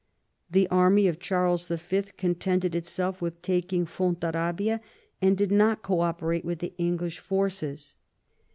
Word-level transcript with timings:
The 0.49 0.67
army 0.69 1.07
of 1.07 1.19
Charles 1.19 1.69
Y. 1.69 1.77
contented 2.17 2.73
itself 2.73 3.21
with 3.21 3.39
taking 3.43 3.85
Fontarabia^ 3.85 4.79
and 5.21 5.37
did 5.37 5.51
not 5.51 5.83
co 5.83 5.99
operate 5.99 6.43
with 6.43 6.57
the 6.57 6.73
English 6.79 7.19
forces. 7.19 7.93